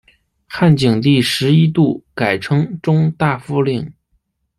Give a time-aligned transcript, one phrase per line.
[0.47, 3.93] 汉景帝时一度改称中大夫令。